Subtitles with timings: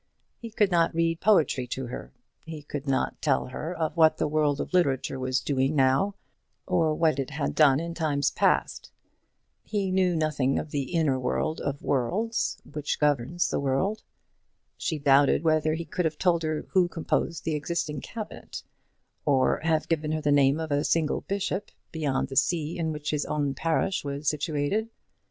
[0.39, 2.11] He could not read poetry to her,
[2.43, 6.15] he could not tell her of what the world of literature was doing now
[6.65, 8.91] or of what it had done in times past.
[9.63, 14.01] He knew nothing of the inner world of worlds which governs the world.
[14.75, 18.63] She doubted whether he could have told her who composed the existing cabinet,
[19.23, 23.27] or have given the name of a single bishop beyond the see in which his
[23.27, 24.89] own parish was situated.